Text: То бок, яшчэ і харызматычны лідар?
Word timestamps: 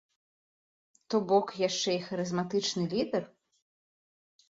То 1.09 1.21
бок, 1.33 1.47
яшчэ 1.67 1.89
і 1.99 2.01
харызматычны 2.09 2.83
лідар? 2.97 3.23